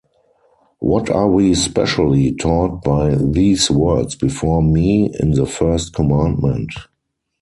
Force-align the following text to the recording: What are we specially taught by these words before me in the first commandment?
What 0.79 1.11
are 1.11 1.29
we 1.29 1.53
specially 1.53 2.33
taught 2.33 2.83
by 2.83 3.13
these 3.13 3.69
words 3.69 4.15
before 4.15 4.63
me 4.63 5.11
in 5.19 5.29
the 5.35 5.45
first 5.45 5.93
commandment? 5.93 6.71